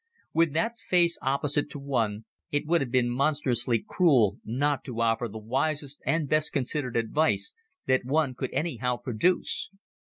[0.33, 5.27] With that face opposite to one, it would have been monstrously cruel not to offer
[5.27, 7.53] the wisest and best considered advice
[7.85, 9.69] that one could anyhow produce.